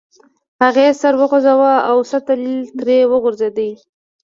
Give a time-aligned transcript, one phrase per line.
[0.63, 2.41] هغې سر وخوزاوه او سطل
[2.79, 3.77] ترې وغورځید.